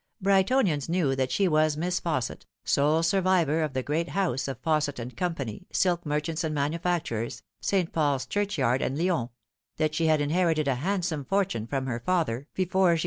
[0.19, 5.15] Brightonians knew that she was Miss Fausset, sole survivor of the great house of Fausset
[5.15, 7.93] & Company, silk merchants and manufacturers, St.
[7.93, 9.29] Paul's Churchyard and Lyons;
[9.77, 12.65] that she had inherited a handsome fortune from her father before she L \ 162
[12.65, 12.99] The Fatal Tfiree.